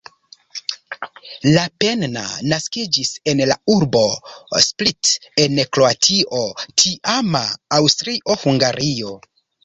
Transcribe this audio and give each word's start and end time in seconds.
Lapenna 1.55 2.21
naskiĝis 2.53 3.11
en 3.33 3.43
la 3.51 3.57
urbo 3.73 4.01
Split 4.67 5.11
en 5.43 5.59
Kroatio, 5.77 6.39
tiama 6.83 7.43
Aŭstrio-Hungario. 7.81 9.13